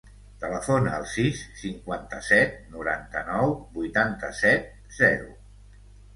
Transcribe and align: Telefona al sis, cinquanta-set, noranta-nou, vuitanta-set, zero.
Telefona 0.43 0.93
al 0.99 1.03
sis, 1.11 1.41
cinquanta-set, 1.63 2.57
noranta-nou, 2.73 3.53
vuitanta-set, 3.77 4.75
zero. 5.03 5.31